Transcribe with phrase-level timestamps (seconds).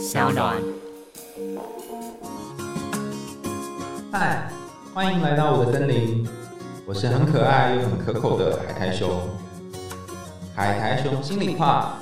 [0.00, 0.56] 小暖。
[4.10, 4.50] 嗨，
[4.94, 6.26] 欢迎来到我的森林，
[6.86, 9.10] 我是很可爱又很可口的海苔熊。
[10.54, 11.98] 海苔熊心里话，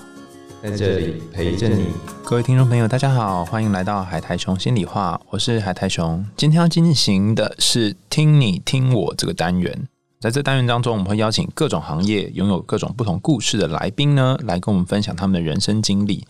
[0.62, 1.88] 在这里陪着你。
[2.24, 6.24] 各位听众朋友，大家好，欢迎来到海苔熊心里话，我是海苔熊。
[6.36, 9.88] 今天要进行的是“听你听我”这个单元。
[10.20, 16.26] 在这单元当中，我们会邀请各种行业拥有各种不同故事的来宾呢，来跟我们分享他们的人生经历。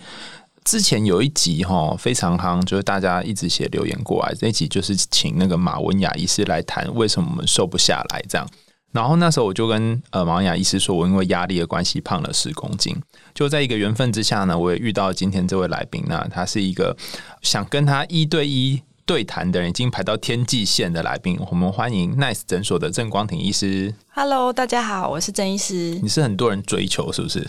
[0.69, 8.47] 之前有一集哈非常夯，就是大家一直写留言过来，这一集就是请那个马文雅医师来谈为什么我们瘦不下来这样。
[8.93, 12.95] 然后那时候我就跟呃马文雅医师说，我因为压力的关系胖了十公斤。
[13.35, 16.95] 就在一个缘分之下呢，我也遇到今天这位来宾那，他是一个
[17.41, 18.83] 想跟他一对一。
[19.07, 23.95] 对谈的人已经排到天际线的来宾，我们欢迎 Nice 诊所的郑光庭医师。
[24.09, 25.99] Hello，大家好，我是郑医师。
[26.03, 27.49] 你是很多人追求是不是？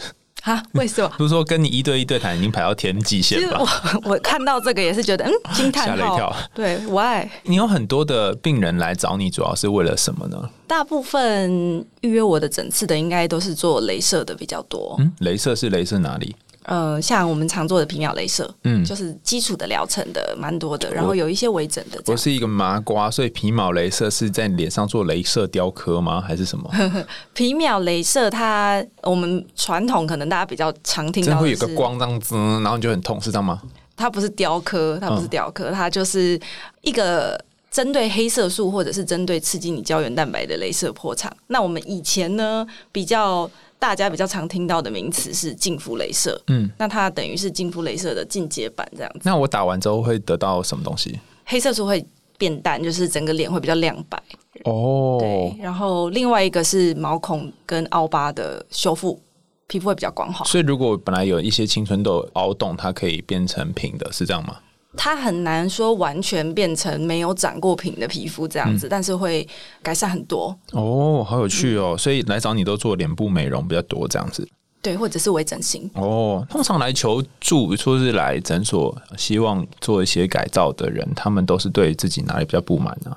[0.56, 0.64] 哈？
[0.74, 1.10] 为什么？
[1.18, 3.60] 不是说跟你一对一对谈已经排到天际线吧？
[4.04, 6.36] 我 我看到这个也是觉得嗯惊叹，吓了一跳。
[6.54, 7.28] 对，Why？
[7.44, 10.50] 你有很多的病人来找你，主要是为了什么呢？
[10.68, 14.96] 大部分预约我的诊次的，应该都是做镭射的比较多。
[15.00, 16.36] 嗯，镭射是镭射哪里？
[16.66, 22.00] 呃，像我们常做的皮秒镭射，嗯，就是基础的疗程的蛮多的，然后有一些微整的。
[22.06, 26.22] 我是一个麻瓜，所以皮秒镭射是在脸上做镭射雕刻吗？
[26.22, 26.70] 还是什么？
[27.34, 33.62] 皮秒镭射它，我们传统可能大家比较常听到，会有个光这样子，然后你就很痛，是这样吗？
[33.96, 36.40] 它不是雕刻，它不是雕刻，它就是
[36.82, 41.36] 一个针对黑色素或者是针对刺激你胶原蛋白的镭射破场。
[41.48, 43.50] 那我们以前呢比较。
[43.80, 49.22] 大家比较常听到的名词是净肤镭射，嗯，那它等于是净肤镭射的进阶版这样子。
[49.24, 51.18] 那我打完之后会得到什么东西？
[51.46, 52.06] 黑色素会
[52.38, 54.22] 变淡，就是整个脸会比较亮白。
[54.66, 55.56] 哦，对。
[55.62, 59.20] 然后另外一个是毛孔跟凹疤的修复，
[59.68, 60.44] 皮肤会比较光滑。
[60.46, 64.58] 所以如果本来有一些青春痘凹洞，它可以变成平的，是这样吗？
[64.98, 69.48] 它很难说完全变成没有长过皮的皮肤这样子，但是会
[69.84, 70.58] 改善很多。
[70.72, 71.96] 哦，好有趣哦！
[71.98, 74.48] 所以来找你都做脸部美容比较多这样子，
[74.82, 75.90] 对，或者是微整形。
[75.94, 83.16] 哦，通常来求助，说是来诊所希望做一些改造的人，他们都是对自己哪里比较不满呢？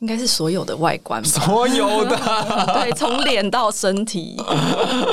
[0.00, 2.16] 应该是所有的外观，所有的，
[2.74, 4.36] 对，从脸到身体。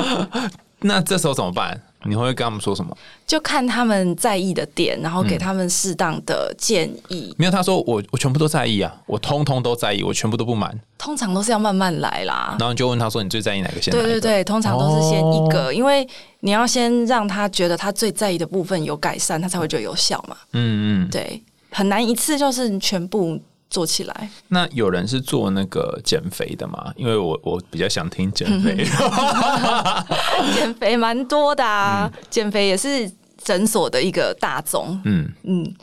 [0.80, 1.80] 那这时候怎么办？
[2.04, 2.96] 你会跟他们说什么？
[3.26, 7.34] 就看他们在意的点，然后给他们适当的建议。
[7.38, 10.78] 没有，他说我我全部都在意啊，我通通都在意，我全部都不满。
[10.98, 12.56] 通常都是要慢慢来啦。
[12.58, 16.06] 然后你就问他说：“你最在意哪个？”先对对对，通常都是先一个，因为
[16.40, 20.36] 你要先让他觉得他最在意的部分有改善，他才会觉得有效嘛。
[20.52, 23.40] 嗯嗯，对，很难一次就是全部。
[23.72, 26.92] 做起来，那有人是做那个减肥的吗？
[26.94, 28.76] 因为我我比较想听减肥，
[30.54, 33.10] 减肥蛮多的啊，减肥也是
[33.42, 35.00] 诊所的一个大宗。
[35.04, 35.74] 嗯嗯。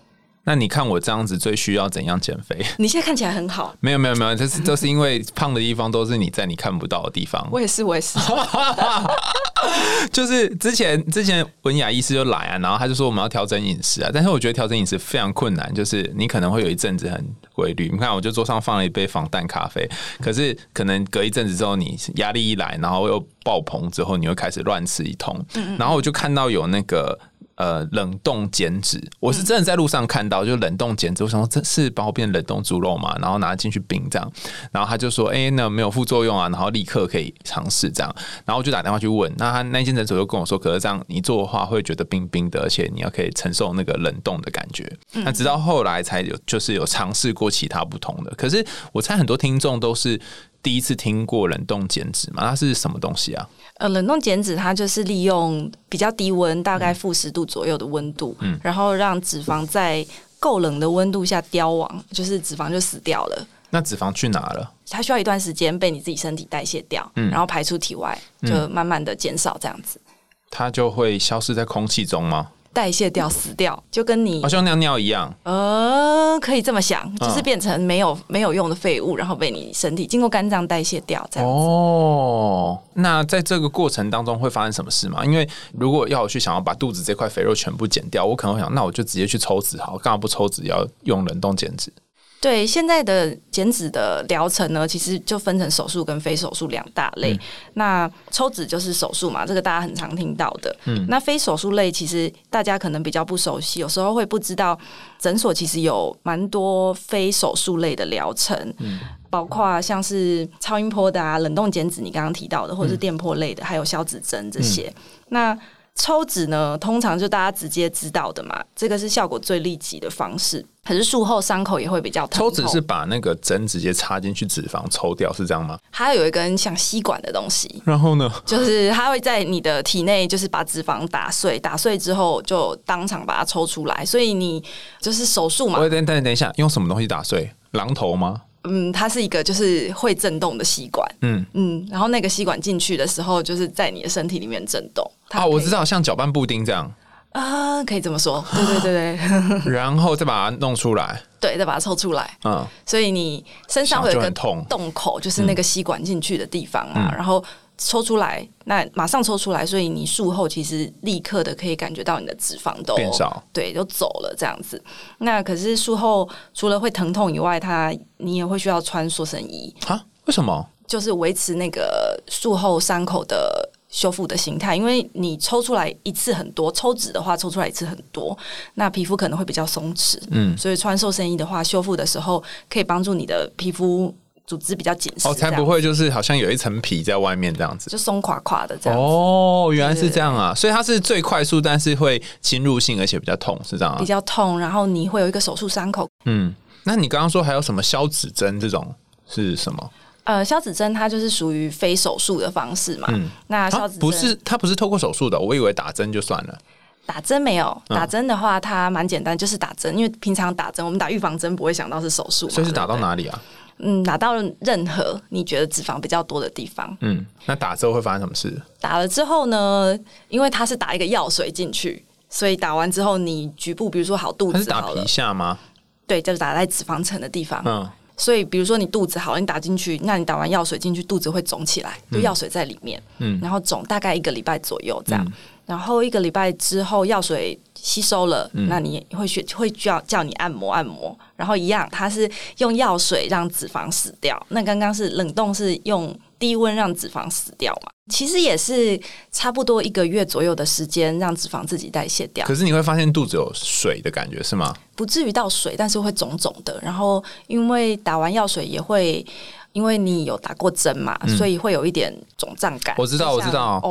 [0.45, 2.57] 那你看我这样子最需要怎样减肥？
[2.77, 3.75] 你现在看起来很好。
[3.81, 7.47] 没有没有没有，这是都是因为胖的地方都是你在你看不到的地方。
[7.51, 8.17] 我也是我也是。
[10.11, 17.23] 就是之前之前文雅医师就来啊，然后他就说我们要调整饮食啊，但是我觉得调整饮食非常困难，就是你可能会有一阵子很
[17.53, 17.89] 规律。
[17.91, 19.87] 你看我就桌上放了一杯防弹咖啡，
[20.21, 25.37] 可是可能隔一阵子之后，你压力一来，然后又爆棚之后，你又开始乱吃一通。
[25.77, 27.19] 然后我就看到有那个。
[27.59, 31.25] 呃，冷冻减脂，我是真的在路上看到，就冷冻减脂。
[31.25, 33.13] 我想说，这是把我变冷冻猪肉嘛？
[33.19, 34.31] 然后拿进去冰这样，
[34.71, 38.15] 然后他就说，哎，那没有副作用啊，然后立刻可以尝试这样。
[38.45, 44.89] 然后我就打电话去问，那他那间诊所就跟我说，可是这样你做的话会觉得冰冰的，而且你要可以承受那个冷冻的感觉。
[45.11, 48.33] 那直到后来才有，就是有尝试过其他不同的。
[48.37, 50.17] 可是我猜很多听众都是
[50.61, 52.49] 第一次听过冷冻减脂嘛？
[52.49, 53.49] 它是什么东西啊？
[53.75, 60.05] 呃，冷冻减脂它就是利用比较低温，大概负十度左右的温度，嗯，然后让脂肪在
[60.39, 63.47] 够冷的温度下凋亡，就是脂肪就死掉了。
[63.69, 64.71] 那脂肪去哪了？
[64.89, 70.01] 它需要一段时间被你自己身体代谢掉，嗯，然后排出体外，就慢慢的减少这样子。
[70.49, 72.49] 它就会消失在空气中吗？
[72.71, 75.33] 代谢掉、死掉，就跟你好像尿尿一样。
[75.43, 81.55] 呃，可以这么想，就是变成没有没有用的废物，然后被你身体经过肝脏代谢掉，这样子。
[81.55, 85.25] 哦，那在这个过程当中会发生什么事吗？
[85.25, 91.91] 因为如果要我去想要把肚子这块肥肉全部减掉，我可能会想，那我就直接去抽脂好，干嘛不抽脂，要用冷冻减脂？
[92.41, 97.37] 对现在的减脂的疗程呢，其实就分成手术跟非手术两大类。
[97.73, 100.73] 那抽脂就是手术嘛，这个大家很常听到的。
[100.85, 104.77] 嗯，那非手术类其实大家可能比较不熟悉，有时候会不知道
[105.19, 108.99] 诊所其实有蛮多非手术类的疗程，嗯，
[109.29, 114.91] 包括像是超音波的啊、冷冻减脂，你刚刚提到的，或者是电波类的，还有消脂针这些。
[115.27, 115.57] 那
[115.99, 120.65] 抽脂呢，通常就大家直接知道的嘛，这个是效果最立即的方式。
[120.85, 122.39] 可是术后伤口也会比较疼。
[122.39, 125.77] 抽脂是把那个针直接插进去，脂肪抽掉，是这样吗？
[125.91, 134.05] 它有一根像吸管的东西，然后呢，就是它会在你的体内，就是把脂肪打碎，打碎之后就当场把它抽出来。
[134.05, 134.63] 所以你
[135.01, 135.79] 就是手术嘛。
[135.79, 137.51] 我等等等一下，用什么东西打碎？
[137.73, 138.41] 榔头吗？
[138.63, 141.07] 嗯，它是一个就是会震动的吸管。
[141.21, 141.45] 嗯。
[141.53, 145.09] 嗯，然后那个吸管进去的时候，就是在你的身体里面震动。
[145.29, 146.91] 啊，我知道，像搅拌布丁这样。
[147.31, 157.41] 啊，可以这么说，对对对对， 然后再把它弄出来，对，再把它抽出来，嗯，所以你身上会有个洞洞口，就是那个吸管进去的地方啊，然后
[157.79, 164.79] 抽出来，那马上抽出来，所以你术后其实立刻的可以感觉到你的脂肪都变少，对，都走了这样子。
[165.17, 170.05] 那可是术后除了会疼痛以外，它你也会需要穿塑身衣啊？
[170.25, 170.67] 为什么？
[170.85, 173.69] 就是维持那个术后伤口的。
[173.91, 178.37] 修复的形态，因为你抽出来一次很多，抽脂的话抽出来一次很多，
[178.75, 184.13] 那皮肤可能会比较松弛，嗯，所以穿瘦身衣的话，修复的时候可以帮助你的皮肤
[184.49, 188.99] 组织比较紧实，哦，才不会就是好像有一层皮在外面这样子，就松垮垮的这样。
[188.99, 193.99] 哦，原来是这样啊，所以它是最快速，但是会侵入性，而且比较痛，是这样啊？
[193.99, 196.09] 比较痛，然后你会有一个手术伤口。
[196.25, 196.51] 嗯，
[196.85, 198.91] 那你刚刚说还有什么消脂针这种
[199.27, 199.91] 是什么？
[200.23, 203.07] 呃，消脂针它就是属于非手术的方式嘛。
[203.11, 206.57] 嗯，那消脂不是它不是透过手术的，我以为打针就算了。
[207.05, 213.41] 打针没有，打针的话它蛮简单，就是打针，因为平常打针我们打预防针不会想到是手术，所以是打到哪里啊？
[213.79, 216.95] 嗯，打到任何你觉得脂肪比较多的地方。
[217.01, 218.61] 嗯，那打之后会发生什么事？
[218.79, 219.97] 打了之后呢，
[220.27, 225.57] 因为它是打一个药水进去，所以打完之后你局部，比如说好肚子，是打皮下吗？
[226.05, 227.61] 对，就是打在脂肪层的地方。
[227.65, 227.89] 嗯。
[228.17, 235.25] 所以，比如说你肚子好了，你打进去，那你打完药水进去，肚子会肿起来，就药水在里面，嗯，然后肿大概一个礼拜左右这样，
[235.65, 246.17] 然后一个礼拜之后药水吸收了，那你会学会叫叫你按摩按摩，然后一样，它是用药水让脂肪死掉，那刚刚是冷冻是用。
[246.39, 248.97] 低温让脂肪死掉嘛，其实也是
[249.29, 252.47] 差不多一个月左右的时间让脂肪自己代谢掉。
[252.47, 254.73] 可是你会发现肚子有水的感觉是吗？
[254.95, 256.79] 不至于到水，但是会肿肿的。
[256.81, 259.25] 然后因为打完药水也会，
[259.73, 262.95] 因为你有打过针嘛，所以会有一点肿胀感。
[262.97, 263.81] 我知道，我知道。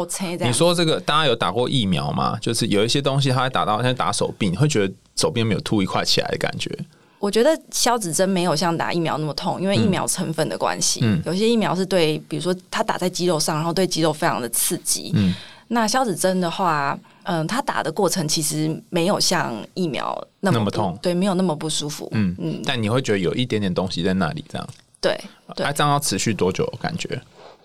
[0.40, 2.36] 你说这个，大家有打过疫苗吗？
[2.40, 6.70] 就是有一些东西它会打到，像打手臂，你会觉得手边没有凸一块起来的感觉。
[7.20, 11.00] 我觉得消脂针没有像打疫苗那么痛，因为疫苗成分的关系。
[11.02, 15.10] 嗯，有些疫苗是对，比如说它打在肌肉上，然后对肌肉非常的刺激。
[15.14, 15.34] 嗯，
[15.68, 22.08] 那消脂针的话，嗯，它打的过程其实没有像疫苗那么痛，对，没有那么不舒服。
[22.12, 24.68] 嗯嗯，但你会觉得有一点点东西在那里，这样。
[25.00, 25.20] 对，
[25.56, 26.66] 它这样要持续多久？
[26.80, 27.20] 感觉？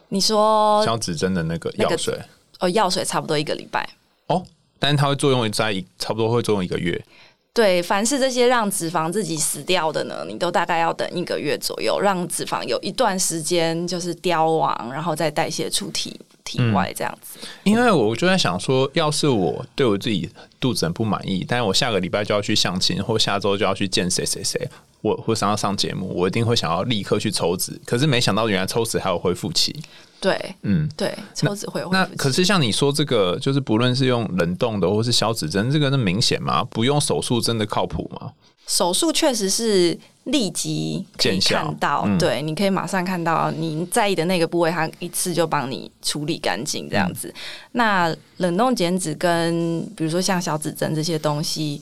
[0.09, 2.19] 你说消脂针的那个药水？
[2.59, 3.88] 哦，药水差不多一个礼拜。
[4.27, 4.44] 哦，
[4.77, 7.03] 但是它会作用在差不多会作用一个月。
[7.51, 17.40] 对，凡是这些让脂肪自己死掉的呢，你都大概要等一个月左右，让脂肪有一段时间就是凋亡，然后再代谢出体体外这样子。
[17.63, 20.30] 因为我就在想说，要是我对我自己
[20.60, 24.69] 肚子很不满意，但是我下个礼拜就要去相亲，或下周就要去见谁谁谁，
[25.01, 27.80] 我或想要上节目，我一定会想要立刻去抽脂。
[27.86, 29.75] 可是没想到，原来抽脂还有恢复期。
[30.19, 31.90] 对，嗯，对，抽脂会有。
[31.92, 36.63] 那可是像你说这个，就是不论是用冷冻的，或是消脂针，这个那明显吗？
[36.63, 38.31] 不用手术真的靠谱吗？
[38.68, 47.34] 手术确实是立即可以看到，对，你可以马上看到你在意的那个部位，它一次就帮你处理干净这样子。
[47.74, 51.82] 那冷冻减脂跟比如说像小指针这些东西。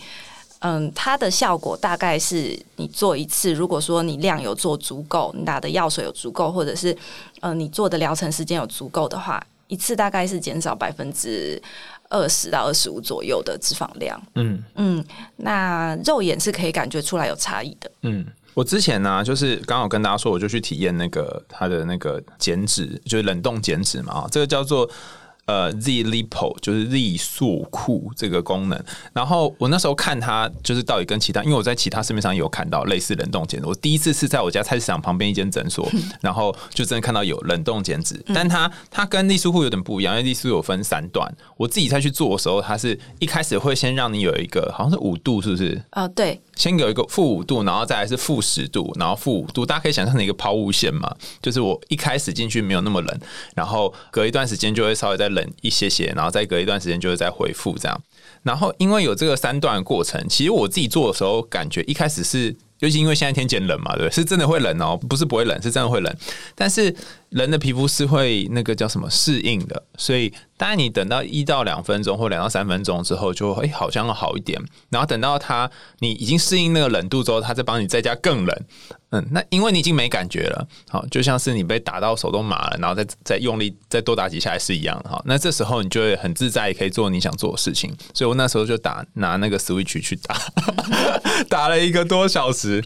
[0.63, 6.95] 嗯，它的效果大概是你做一次，如果说你量有做足够，你打的药水有足够，或者是
[7.39, 11.59] 嗯你做的疗程时间有足够的话，一次大概是减少百分之
[12.11, 14.21] 二十到二十五左右的脂肪量。
[14.35, 15.03] 嗯嗯，
[15.37, 17.91] 那肉眼是可以感觉出来有差异的。
[18.03, 24.87] 嗯，我之前呢，就是刚好跟大家说，我就去体验那个它的那个减脂，就是冷冻减脂嘛，这个叫做。
[25.45, 28.81] 呃，Z Lipo 就是 Z 速库这个功能。
[29.13, 33.65] 然后我那时候看它，就是到底跟其他，因为我在其他市面上有看到类似冷冻减脂。
[33.65, 35.89] 我第一次是在我家菜市场旁边一间诊所，
[36.21, 38.24] 然后就真的看到有冷冻减脂。
[38.33, 41.29] 但它它跟力速库有点不一样，因为力速有分三段。
[41.57, 45.81] 我自己在去做的时候，它是一开始会先让你有一个好像是五度，是不是？
[45.89, 46.41] 啊，对。
[46.55, 49.65] 先有一个负五度，然后再来是负十度，然后负五度。
[49.65, 53.19] 大家可以想象成一个抛物线嘛，就是我一开始进去没有那么冷，
[53.55, 58.01] 然后隔一段时间就会稍微再冷一些些，然后再隔一段时间就会再回复这样。
[58.43, 66.15] 然后因为有这个三段过程，其实我自己做的时候感觉一开始是，就是因为现在天渐冷嘛，对，是真的会冷哦，不是不会冷，是真的会冷。
[66.55, 66.95] 但是
[67.31, 74.61] 人的皮肤是会那个叫什么适应的，所以当你等到一到两分钟或两到三分钟之后，就会、诶好像要好一点。
[74.89, 75.69] 然后等到它
[76.00, 78.63] 你已经适应那个冷度之后，它再帮你再加更冷。
[79.11, 85.21] 嗯，那因为你已经没感觉了，好，就像是你被打到手都麻了，然后再再用力再多打几下是一样的哈。
[85.25, 87.93] 那这时候你就会很自在，可以做你想做的事情。
[88.13, 90.38] 所以我那时候就打拿那个 Switch 去打，
[91.50, 92.81] 打了一个多小时，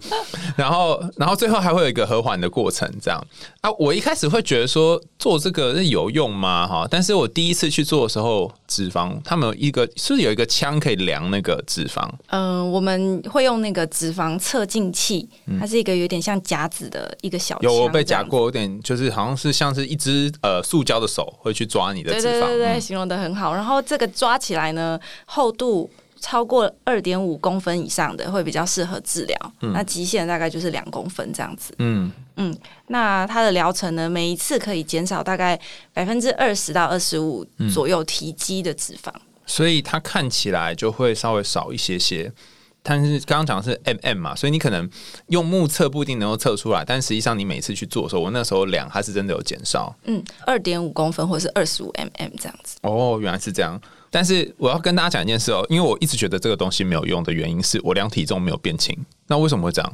[0.56, 3.24] 然后然后最后还会有一个和缓的过程，这样
[3.62, 3.72] 啊。
[3.78, 6.68] 我一开始会会觉得说做这个是有用吗？
[6.68, 12.08] 哈，但是我第一次去做的时候，脂肪他们有一个是不是有一个枪可以量那个脂肪？
[12.28, 15.28] 嗯、我们会用那个脂肪测进器，
[15.60, 22.22] 它是一个有点像夹子的一个小有被夹过，有点就是好像是像是一只呃塑胶的手会去抓你的脂肪。
[22.22, 23.54] 对对对，嗯形容的很好。
[23.54, 25.90] 然后这个抓起来呢，厚度
[26.26, 31.72] 超过二点五公分以上的会比较适合治疗，那极限大概就是两公分这样子。
[31.78, 35.60] 嗯嗯，那它的疗程呢，每一次可以减少大概
[35.94, 39.14] 百分之二十到二十五嗯左右体积的脂肪。
[39.46, 42.34] 所以它看起来就会稍微少一些些。
[42.82, 44.90] 但是刚刚讲的是 MM 嘛，所以你可能
[45.28, 49.96] 用目测不一定能够测出来，但实际上你每次去做的时候，我那时候量它是真的有减少。
[50.06, 52.78] 嗯，二点五公分或是二十五 mm 这样子。
[52.82, 53.80] 哦，原来是这样。
[54.16, 58.98] 但是我要跟大家讲一件事哦，因为我一直觉得这个东西没有用的原因是我量体重没有变轻。
[59.28, 59.94] 那为什么会这样？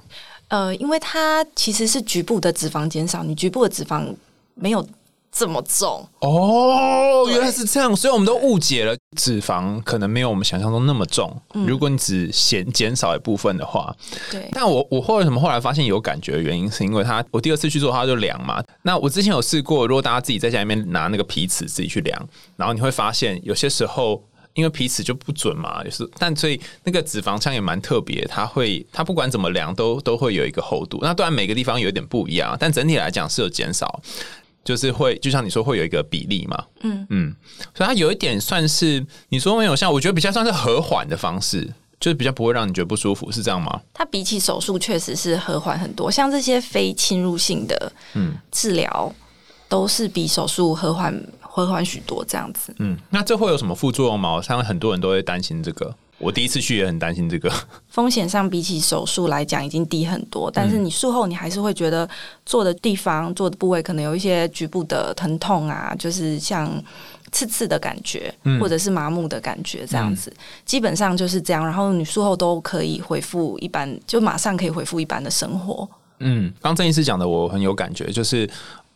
[0.50, 4.14] 呃，因为它其实是局部的脂肪减少，你局部的脂肪
[4.54, 4.88] 没有
[5.32, 6.08] 这么重。
[6.20, 11.36] 哦，原来是这样，所以我们都误解了，脂肪可能没有我们想象中那么重。
[11.66, 13.96] 如果你只减减少一部分的话，
[14.30, 18.64] 对，但我我后来什么后来发现有感觉的原因，是因为它我第二次去做它就量嘛。
[18.84, 24.24] 那我之前有试过，如果大家自己在家里面拿那个皮尺自己去量，然后你会发现有些时候。
[24.54, 31.00] 因为皮尺就不准嘛，就是，但所以那个脂肪枪也蛮特别，它会，它不管怎么量都都会有一个厚度。
[31.02, 34.02] 那当然每个地方有一点不一样，但整体来讲是有减少，
[34.64, 37.36] 就是会，就像你说会有一个比例嘛，嗯嗯，
[37.74, 41.68] 所以它有一点算是你说没有像，我觉得比较算是和缓的方式，
[42.00, 43.82] 就是比较不会让你觉得不舒服，是这样吗？
[43.94, 49.14] 它比起手术确实是和缓很多，像这些非侵入性的嗯治疗，
[49.68, 52.74] 都是比手术和缓和缓许多这样子。
[52.80, 54.34] 嗯，那这会有什么副作用吗？
[54.34, 55.96] 我相信很多人都会担心这个。
[56.22, 57.52] 我第一次去也很担心这个。
[57.90, 62.08] 风险上比起手术来讲已经低很多，但是你术后你还是会觉得
[62.46, 66.72] 做的地方、做的部位可能有一些局部的疼痛啊，就是像
[67.32, 70.32] 刺刺的感觉，或者是麻木的感觉这样子。
[70.66, 75.90] 基本上就是这样，然后你术后都可以恢复一般，就马上可以恢复一般的生活。
[76.20, 78.48] 嗯，刚郑医师讲的我很有感觉，就是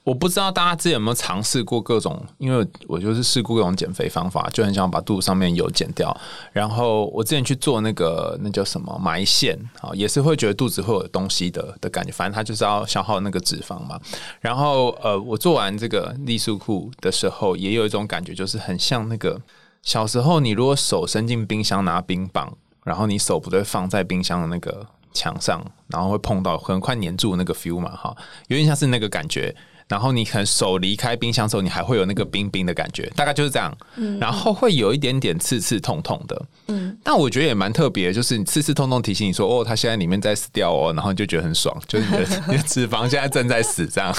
[0.05, 6.15] 我不知道大家之前有没有尝试过各种，因为我就是试过各种减肥方法，就很想把肚子上面油减掉。
[6.53, 13.99] 然后我之前去做那个那叫什么埋线啊，也是会觉得肚子会有东西的的感觉，反正它就是要消耗那个脂肪嘛。
[14.39, 19.41] 然后呃，我做完这个力素库的时候，也有一种感觉，就是很像那个
[19.81, 28.15] 小时候你如果手伸进冰箱拿冰棒，然后你手不对放在冰箱的那个墙上，然后会碰到很快粘住那个 feel 嘛，哈，
[28.49, 29.55] 有点像是那个感觉。
[29.87, 33.75] 然后你可能手离开冰箱的时候，你还会有那个冰冰的感觉，大概就是这样。
[34.19, 36.45] 然后会有一点点刺刺痛痛的。
[36.67, 44.15] 嗯，但我觉得也蛮特别，就是你刺刺痛痛提醒你说，哦，它现在里面在死掉哦，然后你就觉得很爽， 就是你的 你的脂肪现在正在死，这样。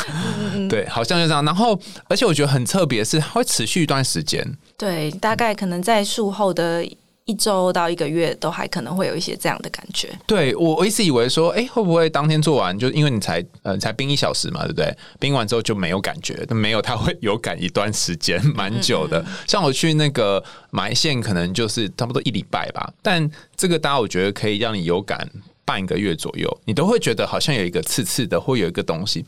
[0.68, 1.44] 对，好像就这样。
[1.44, 4.56] 然后，而且我觉得很特别，是它会持续一段时间。
[4.78, 6.87] 对，大概可能在术后的
[7.26, 10.09] 一周到一个月，都还可能会有一些这样的感觉。
[10.28, 14.97] 对我，我一直以为说，哎、会不会当天做完，就因为你才呃才冰一小时嘛，对不对？
[15.18, 19.25] 冰完之后就没有感觉，但没有，它会有感一段时间， 蛮久的。
[19.49, 22.92] 像我去那个埋线，可能就是差不多一礼拜吧。
[23.02, 25.28] 但这个大家我觉得可以让你有感
[25.64, 29.26] 半个月左右，你都会觉得好像有一个刺刺的，或有一个东西。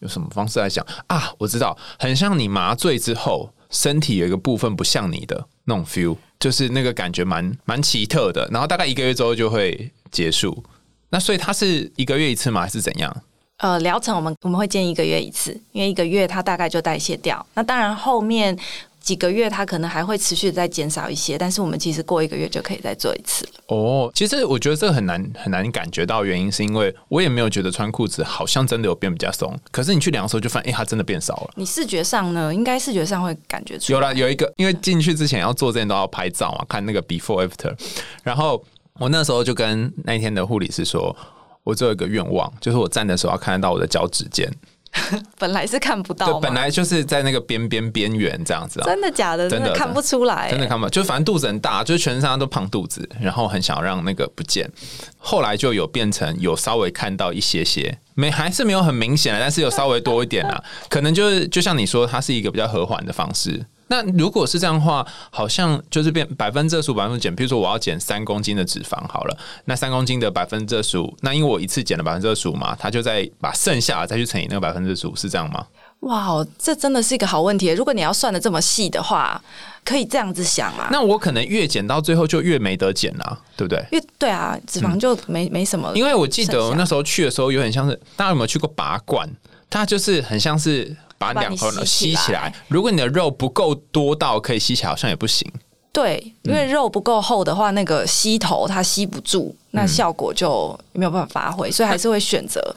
[0.00, 1.32] 有什么方式来讲啊？
[1.38, 8.48] 我知道，很像你麻醉之后，身体有一个部分不像你的那种 feel，就是那个感觉蛮蛮奇特的。
[8.50, 10.64] 然后大概一个月之后就会结束。
[11.10, 12.62] 那所以它是一个月一次吗？
[12.62, 13.14] 还是怎样？
[13.56, 17.44] 呃，疗程我们我们会建议一个月一次，因为一个月它大概就代谢掉。
[17.54, 18.56] 那当然后面
[19.00, 23.52] 几个月它可能还会持续再减少一些，但是我们其实过一个月就可以再做一次了。
[23.68, 31.50] 哦，其实我觉得这个很难很难感觉到，原因是因为我也没有觉得穿裤子好像真的有变比较松，可是你去量的时候就发现，哎、它真的变少了。
[31.56, 33.96] 你视觉上呢，应该视觉上会感觉出来。
[33.96, 37.74] 有了有一个，因为进去之前要做这些都要拍照嘛，看那个 before after。
[38.22, 38.62] 然后
[38.98, 41.16] 我那时候就跟那一天的护理师说，
[41.64, 44.50] 我只有一个愿望，就是我站的时候要看得到我的脚趾尖。
[45.38, 48.84] 本来是看不到对，本来就是在那个边边边缘这样子啊。
[48.84, 49.48] 真的假的？
[49.48, 54.70] 真的看不出来、真的看不到，就反正肚子很大，就是全身上下都胖肚子，然后很想让那个不见。
[55.16, 60.62] 后来就有变成有稍微看到一些些，没还是没有很明显的，但是有稍微多一点啦。
[60.88, 63.64] 可能就是就像你说，它是一个比较和缓的方式。
[63.90, 67.34] 那如果是这样的话，好像就是变百分之二十五百分之减。
[67.34, 75.66] 比如说我要减三公斤的脂肪好了，那三公斤的百分之二十五，那因为我一次减了百分之二十五嘛，他就再把剩下的再去乘以那个百分之十五，是这样吗？
[76.00, 77.68] 哇，这真的是一个好问题。
[77.70, 79.42] 如果你要算的这么细的话，
[79.84, 80.88] 可以这样子想啊。
[80.92, 83.84] 那我可能越减到最后就越没得减啊，对不对？
[83.90, 85.92] 因为对啊，脂肪就没、没什么。
[85.94, 89.28] 因为我记得我那时候去的时候，有点像是大家有没有去过拔罐？
[89.68, 92.50] 它就是很像是把两头吸起来。
[92.68, 95.46] 如果你的肉不够多到可以吸起来，好像也不行。
[95.92, 102.74] 对，因为肉不够厚的话，那个吸头它吸不住，那效果就没有办法发挥，所以还是会选择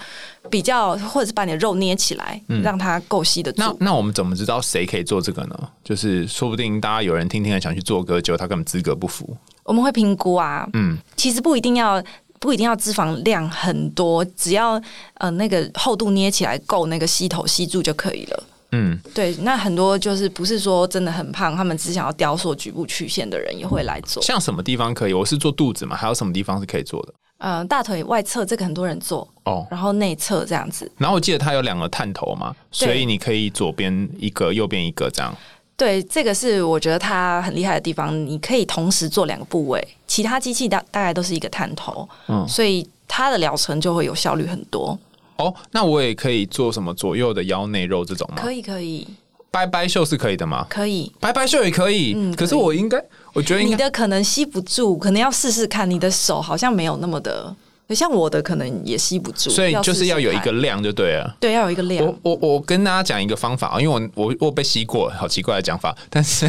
[0.49, 3.61] 比较，或者是把你的肉捏起来，让它够吸得住。
[3.61, 5.69] 那那我们怎么知道谁可以做这个呢？
[5.83, 9.37] 就是说不定大家有人听听想去做割，结果他根本资格不符。
[9.63, 12.03] 我们会评估啊，嗯，其实不一定要
[12.43, 14.73] 不一定要脂肪量很多，只要
[15.13, 18.43] 呃那个厚度捏起来够那个吸头吸住就可以了。
[18.73, 24.21] 嗯，对，那很多就是不是说真的很胖，他们只想要雕塑局部曲线的人也会来做。
[24.21, 25.13] 像什么地方可以？
[25.13, 27.13] 我是做肚子嘛，还有什么地方是可以做的？
[27.37, 30.91] 呃，大腿外侧这个很多人做哦，然后内侧这样子。
[30.97, 35.33] 然后我记得它有两个探头嘛，所以你可以左边一个，右边一个这样。
[35.75, 44.97] 对，这个是我觉得它很厉害的地方，你可以同时做两个部位，其他机器大大概都是一个探头，嗯，所以它的疗程就会有效率很多。
[45.37, 48.41] 哦，那我也可以做什么左右的腰内肉这种吗？
[48.41, 49.07] 可以，可以。
[49.49, 50.65] 拜拜袖是可以的吗？
[50.67, 52.13] 可以，拜拜袖也可以。
[52.15, 53.03] 嗯，可是我应该，
[53.33, 55.87] 我觉得你的可能吸不住，可能要试试看。
[55.89, 57.55] 你的手好像没有那么的，
[57.93, 59.49] 像我的可能也吸不住。
[59.49, 61.35] 所以就是要有一个量就对了。
[61.39, 62.05] 对，要有一个量。
[62.05, 65.95] 我我我跟大家讲一个方法啊，因为我我我被吸过，好奇怪的讲法。
[66.09, 66.47] 但是，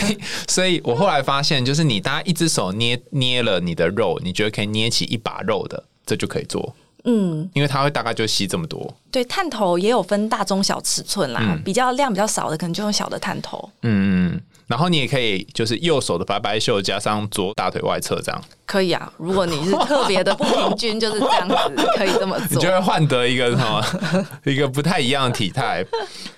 [0.48, 6.74] 所以我后来发现，就是你大家一只手捏捏了你的肉，你觉得可以捏起一把肉的，这就可以做。
[7.06, 8.94] 嗯，因为它会大概就吸这么多。
[9.10, 13.70] 对，探头也有分大、中、小尺寸啦，比较量比较少的，可能就用小的探头。
[13.82, 18.42] 嗯嗯，然后你也可以就是右手的白白袖加上左大腿外侧这样。
[18.66, 23.84] 可以啊，如果你是特别的不平均，就是这样子，可以这么做，你就会换得一个什么
[24.44, 25.84] 一个不太一样的体态。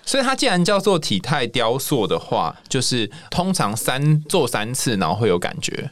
[0.04, 5.90] 所以它既然叫做体态雕塑的话，就是通常三做三次，然后会有感觉。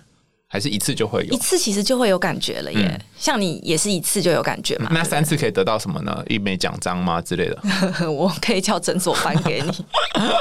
[0.55, 3.01] 还是一次就会有，一次其实就会有感觉了耶。
[3.19, 4.89] 像你也是一次就有感觉嘛？
[4.93, 6.23] 那三次可以得到什么呢？
[6.29, 7.59] 一枚奖章吗之类的？
[8.09, 9.85] 我可以叫诊所颁给你。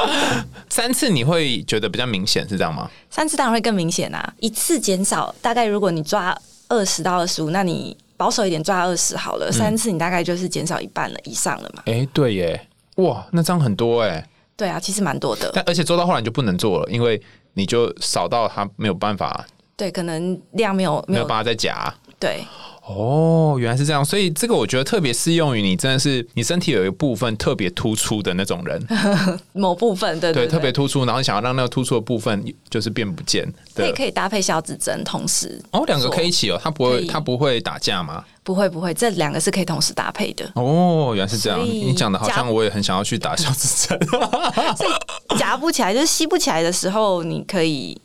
[0.70, 2.88] 三次你会觉得比较明显是这样吗？
[3.10, 4.32] 三次当然会更明显啊！
[4.40, 9.52] 一次减少大概如果你抓二十到二十五，那你保守一点抓二十好了。
[9.52, 11.82] 三次你大概就是减少一半了以上了嘛？
[11.88, 14.24] 哎，对耶，哇，那这样很多哎。
[14.56, 15.50] 对啊，其实蛮多的。
[15.56, 17.20] 但而且做到后来你就不能做了，因为
[17.56, 19.44] 你就少到他没有办法。
[19.76, 21.94] 对，可能量没有没有办法再夹。
[22.20, 22.46] 对，
[22.88, 28.82] 哦，原来是这样，所以这个我觉得特别适用于你，真的是你身体有一部分特别突出的那种人，
[29.52, 33.46] 某部分对对，特别突出，然后想要让那个突出的部分就是变不见。
[33.76, 38.24] 可以可以搭配小指针，同时哦，两个可以一起哦，它不会它不会打架吗？
[38.42, 40.50] 不会不会，这两个是可以同时搭配的。
[40.56, 44.00] 哦，原来是这样，你讲的好像我也很想要去打小指针，
[44.78, 48.00] 所以夹不起来就是吸不起来的时候，你可以。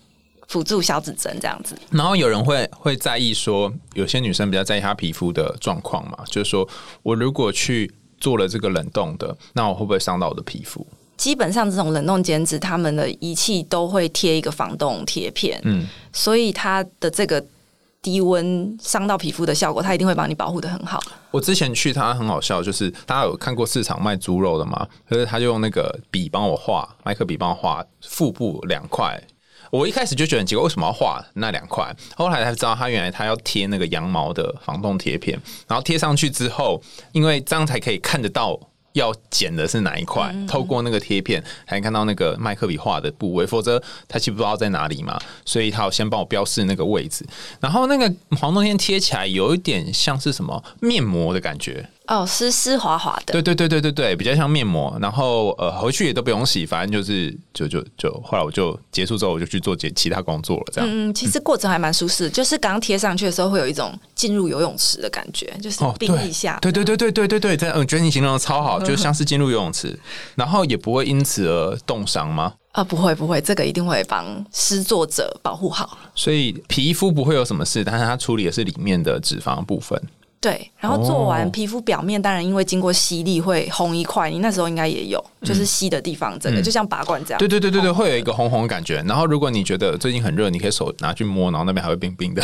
[0.49, 6.67] 辅助小指针这样子，然后有人会会在意说，有些女生比较在意她皮肤的状况嘛，就是说
[7.03, 10.87] 我如果去做了这个冷冻的，那我会不会伤到我的皮肤？
[11.19, 17.45] 基本上这种冷冻减脂，他们的仪器都会贴一个防冻贴片，嗯，所以它的这个
[18.01, 21.03] 低温伤到皮肤的效果，它一定会帮你保护的很好。
[21.31, 24.89] 我之前去，它很好笑，就是大家有看过市场卖猪肉的吗？
[25.09, 29.23] 可是他就用那个笔帮我画，麦克笔帮我画腹部两块。
[29.71, 31.95] 我一开始就觉得很奇怪，为什么要画那两块？
[32.17, 38.59] 后来才知道，他原来他要贴那个羊毛的防冻贴片，然后贴上去之后，因为这样才可以看得到
[38.95, 45.19] 要剪的是哪一块，透过那个贴片才能看到那个麦克笔画的部位，否则他其实不知道在哪里嘛。
[45.45, 47.27] 所以他要先帮我标示那个位置，
[47.61, 51.89] 然后那个防冻贴贴起来有一点像是什么面膜的感觉。
[52.09, 54.97] 哦，湿湿滑滑的，对对对对对对，比较像面膜。
[55.01, 60.65] 然后呃，回去也都不用洗，反正就是就就就后来我就结束之后，我就去做其其他工作了。
[60.73, 66.59] 这样，嗯，其实过程还蛮舒适，就是刚贴上去的时候，会有一种进入游泳池的感觉，就是冰一下。
[66.63, 69.95] 对对对对对对对，这我觉得你形容的超好，就像是进入游泳池，
[70.35, 72.55] 然后也不会因此而冻伤吗？
[72.73, 75.99] 啊，不会不会，这个一定会帮施作者保护好。
[76.15, 80.01] 所以皮肤不会有什么事，但是它处理的是里面的脂肪部分。
[80.41, 87.39] 对，然后做完哦皮肤表面，当然因为经过吸力会红一块，你那时候应该也有，就是吸的地方，整个嗯就像拔罐这样。
[87.41, 89.03] 对对对对对，会有一个红红的感觉。
[89.07, 92.43] 然后如果你觉得最近很热，你可以手拿去摸，然后那边还会冰冰的，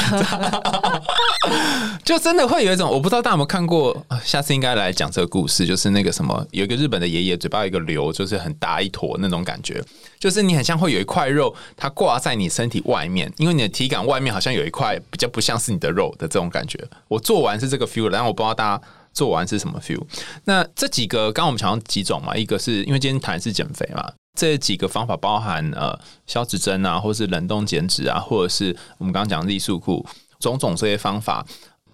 [2.05, 9.81] 就真的会有一种我不知道大家有没有看过，啊下次应该来讲这个故事，就是那个什么，有一个日本的爷爷嘴巴有一个瘤，就是很大一坨那种感觉，
[10.19, 16.83] 就是你很像会有一块肉，它挂在你身体外面，因为你的体感外面好像有一块比较不像是你的肉的这种感觉。
[17.07, 18.83] 我做完是这个 feel，然后我不知道大家。
[19.15, 20.03] 做完是什么 feel？
[20.43, 30.05] 那这几个刚刚我们讲到几种嘛，一个是因为今天谈的是减肥嘛，这几个方法包含呃消脂针啊，或是冷冻减脂啊，或者是我们刚刚讲的力素库，
[30.41, 31.47] 种种这些方法，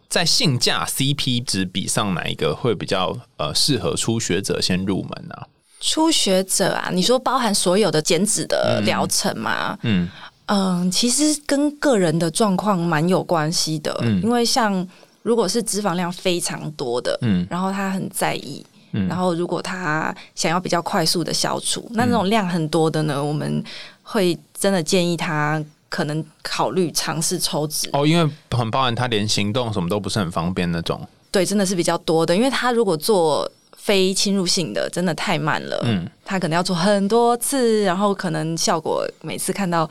[0.09, 5.47] 在性价 CP 值比上，哪一个会比较呃适合初学者先入门啊？
[5.79, 9.79] 初学者啊，你说包含所有的减脂的疗程吗？
[9.83, 10.09] 嗯
[10.47, 14.89] 嗯，其实跟个人的状况蛮有关系的，嗯因为像
[15.23, 23.63] 如果是脂肪量非常多的，嗯然后他很在意，嗯然后如果他想要比较快速的消除，那那种量很多的呢，我们
[24.03, 27.91] 会真的建议他可能考虑尝试抽脂。
[27.93, 31.07] 哦，因为很包含他连行动什么都不是很方便那种。
[31.31, 39.89] 对，真的是比较多的，因为他如果做非侵入性的，真的太慢了，嗯他可能要做很多次，然后可能效果每次看到。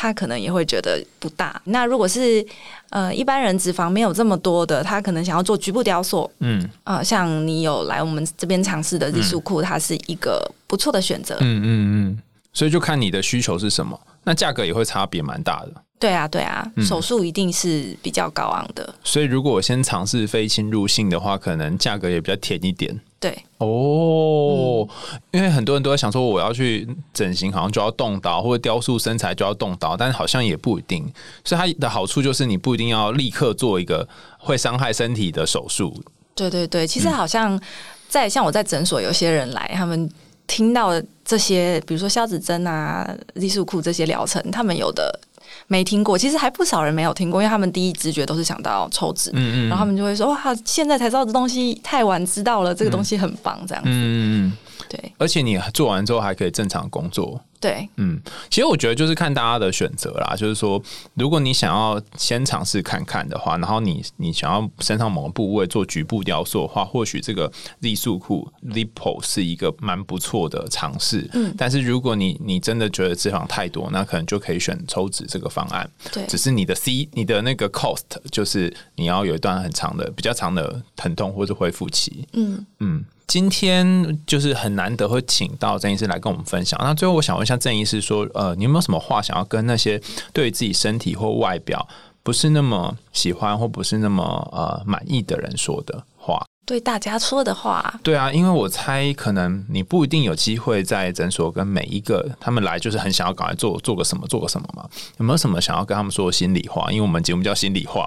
[0.00, 1.60] 他可能也会觉得不大。
[1.64, 2.46] 那如果是
[2.90, 11.34] 呃一般人脂肪没有这么多的，他可能想要做局部雕塑，嗯呃，像你有来我们这边尝试的艺术库，它是一个不错的选择。
[11.40, 15.72] 嗯嗯嗯，所以就看你的需求是什么，那价格也会差别蛮大的。
[15.98, 18.94] 对啊，对啊，手术一定是比较高昂的。
[19.02, 22.98] 所以如果我先尝试非侵入性的话，可能价格也比较甜一点。
[23.20, 24.86] 对，哦，
[25.32, 31.04] 因为很多人都在想说，我要去整形，好像就要动刀，或者雕塑身材就要动刀，但好像也不一定。
[31.44, 34.08] 所以它的好处就是，你不一定要立刻做一个
[34.38, 36.00] 会伤害身体的手术。
[36.36, 37.60] 对对对，其实好像
[38.08, 40.08] 在像我在诊所，有些人来，他们
[40.46, 40.92] 听到
[41.24, 45.18] 这些，比如说消脂针啊、力素库这些疗程，他们有的
[45.66, 54.52] 没听过，其实还不少人没有听过，因为他们第一直觉都是想到抽脂，嗯嗯然后他们就会说哇，现在才知道这东西太晚知道了，这个东西很棒，这样子，嗯嗯嗯，
[54.88, 57.40] 对而且你做完之后还可以正常工作。
[57.60, 60.80] 对嗯，其实我觉得就是看大家的选择啦，就是说，
[61.14, 71.28] 如果你想要先尝试看看的话，然后你你想要身上某个部位做局部雕塑的话，或许这个力素库 Lipo 是一个蛮不错的尝试。
[71.32, 75.90] 嗯，但是如果你你真的觉得脂肪太多，那可能就可以选抽脂这个方案。
[76.12, 82.28] 对只是你的 C 你的那个 cost 就是你要有一段很长的、比较长的疼痛或者恢复期。
[82.34, 82.64] 嗯。
[82.78, 86.80] 嗯，今天就是很难得会请到郑医师来跟我们分享。
[86.82, 90.00] 那最后我想问一下郑医师说，呃，你有没有什么话想要跟那些
[90.32, 91.86] 对自己身体或外表
[92.22, 96.42] 不是那么喜欢或不是那么呃满意的人说的话？
[96.68, 104.86] 对大家说的话，对啊，因为我猜可能你不一定有机会在诊所跟每一个他们来，就是很想要赶快做做个什么做个什么嘛。
[105.16, 106.92] 有没有什么想要跟他们说的心里话？
[106.92, 108.06] 因为我们节目叫心里话。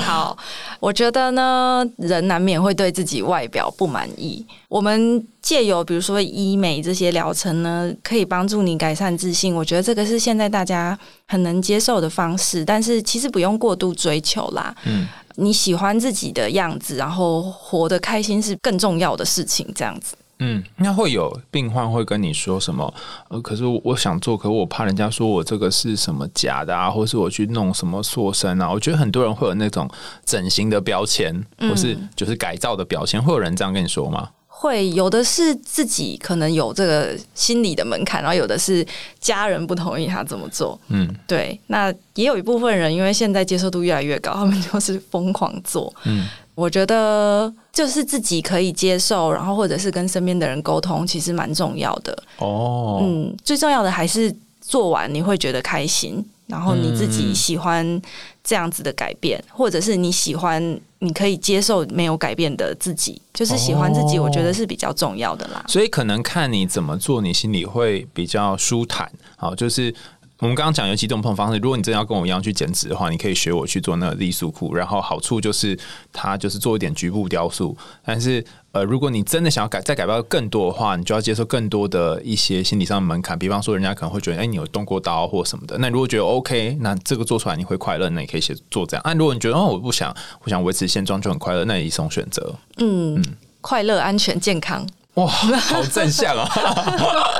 [0.00, 0.38] 好，
[0.78, 4.46] 我觉得呢，人难免会对自己外表不满意。
[4.68, 9.52] 我们借由比如说医美这些疗程呢，可以帮助你改善自信。
[9.52, 14.72] 我觉得这个是现在大家很能接受的方式，但是其实不用过度追求啦。
[14.84, 19.66] 嗯，你喜欢自己的样子，然后活得开心是更重要的事情。
[19.74, 22.92] 这样子，嗯，那会有病患会跟你说什么？
[23.28, 28.70] 呃，可是我我想做，可我怕人家说我这个是什么假的啊，或是我去弄什么塑身啊。
[28.70, 29.88] 我觉得很多人会有那种
[30.24, 34.30] 整形的标签，或是就是改造的标签，会有人这样跟你说吗？
[34.58, 38.84] 会有的是自己可能有这个心理的门槛，然后有的是
[39.20, 40.80] 家人不同意他这么做。
[40.88, 45.92] 嗯对，那也有一部分人，因为现在接受度越来越高，他们就是疯狂做。
[46.04, 52.16] 嗯我觉得就是自己可以接受，然后或者是跟身边的人沟通，其实蛮重要的。
[52.38, 58.00] 哦，嗯，最重要的还是做完你会觉得开心，然后你自己喜欢
[58.44, 65.64] 这样子的改变，或者是你喜欢你可以接受没有改变的自己，就是喜欢自己，哦我觉得是比较重要的啦。
[65.68, 69.10] 所以可能看你怎么做，你心里会比较舒坦。
[69.36, 69.94] 好，就是
[70.38, 71.58] 我们刚刚讲有几种不同方式。
[71.58, 74.74] 如果你真的要跟我一样去减脂的话，你可以学我去做那个力素库。
[74.74, 75.78] 然后好处就是
[76.12, 78.44] 它就是做一点局部雕塑，但是。
[78.72, 83.38] 呃，如果你真的想要改再改变更多的话，你就要接受更多的一些心理上的门槛。
[83.38, 85.78] 比方说，人家可能会觉得，哎、你有动过刀或什么的。
[85.78, 89.00] 那如果觉得 OK，那这个做出来你会快乐，那你可以写做这样。
[89.02, 92.54] 啊，如果你觉得哦，我不想，我想维持现状就很快乐，那也是一种选择。
[92.76, 93.24] 嗯，
[93.62, 94.86] 快乐、安全、健康。
[95.16, 96.48] 哇，好正向啊！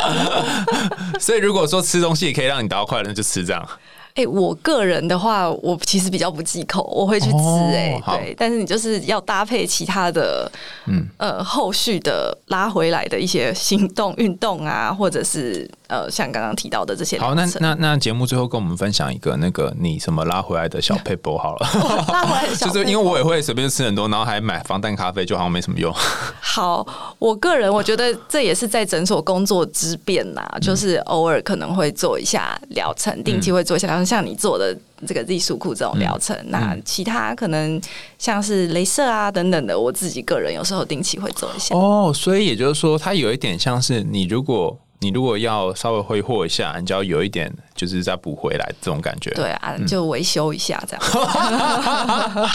[1.21, 3.69] 所以如果说吃东西也可以让你达到快乐，那就吃这样。
[4.15, 8.35] 哎、我个人的话，我其实比较不忌口，我会去吃、哦哎、好对。
[8.39, 10.51] 但是你就是要搭配其他的，
[10.87, 21.69] 嗯呃，后续的拉回来的一些行动、运动啊，或者是呃，像刚刚提到的这些好，那那那节目最后跟我们分享一个那个你什么拉回来的小 paper 好了，
[22.13, 25.93] 拉回来的小 就是因为我也会随便吃很多，然后还买防弹咖啡，就好像没什么用。
[26.41, 26.87] 好，
[27.19, 36.37] 我个人我觉得这也是在诊所工作之便呐、嗯就是偶尔可能会做一下疗程，定期会做一下疗程，像你做的这个 Z 数库这种疗程。
[36.37, 37.81] 嗯那其他可能
[38.19, 41.77] 像是镭射啊等等的，我自己个人有时候定期会做一下。
[41.77, 49.31] 哦，所以也就是说，它有一点像是你如果你如果要稍微挥霍一下，你就要有一点就是再补回来这种感觉。
[49.31, 51.03] 对啊，嗯就维修一下这样。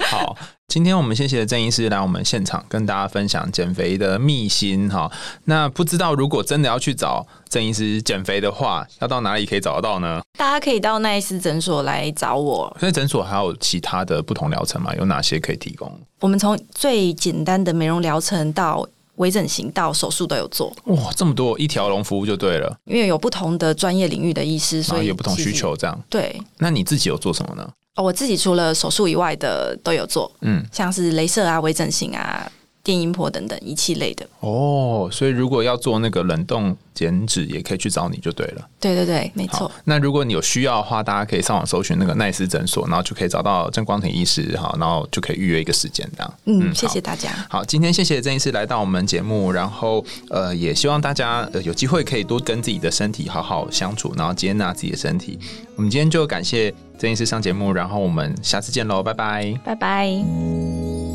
[0.00, 0.36] 好，
[0.68, 5.10] 今天我们谢谢郑医师来我们现场跟大家分享减肥的秘辛哈。
[5.44, 10.20] 那不知道如果真的要去找郑医师减肥的话，要到哪里可以找得到呢？
[10.38, 14.94] 大家可以到奈斯诊所来找我，所以诊所还有其他的不同疗程吗？
[14.96, 15.92] 有哪些可以提供？
[16.20, 25.52] 我们从最简单的美容疗程到微整形到手术都有做，哇，这么多一条龙服务就对了，因为有不同的专业领域的医师，所以有不同需。
[25.52, 25.98] 求这样。
[26.10, 27.66] 对，那你自己有做什么呢？
[27.94, 32.46] 哦，我自己除了手术以外的都有做，嗯，像是镭射啊、微整形啊、
[32.86, 34.24] 电音波等等仪器类的。
[34.38, 38.64] 哦，所以如果要做那个冷冻减脂，也可以去找你就对了。
[38.78, 46.34] 对对对，没好错。，那如果你有需要的话，大家可以上网搜寻那个奈斯诊所，然后就可以找到郑光庭医师，哈，然后就可以预约一个时间这样。
[46.44, 47.30] 嗯，谢好谢大家。
[47.50, 55.36] 好，今天谢谢郑医师来到我们节目，然后呃，也希望大家呃有机会可以多跟自己的身体好好相处，然后接纳自己的身体。
[55.74, 59.52] 我们今天就感谢郑医师上节目，然后我们下次见喽，拜拜。
[59.64, 61.05] 拜拜。